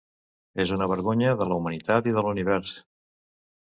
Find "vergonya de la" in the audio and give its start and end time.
0.93-1.61